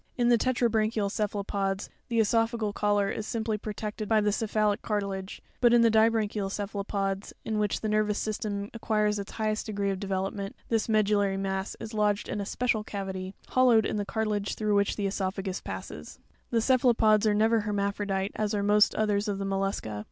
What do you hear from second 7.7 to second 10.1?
the nervous system acquires its highest degree of